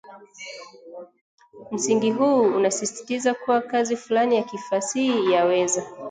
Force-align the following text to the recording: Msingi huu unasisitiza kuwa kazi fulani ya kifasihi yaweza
Msingi 1.71 2.11
huu 2.11 2.41
unasisitiza 2.55 3.33
kuwa 3.33 3.61
kazi 3.61 3.97
fulani 3.97 4.35
ya 4.35 4.43
kifasihi 4.43 5.31
yaweza 5.33 5.85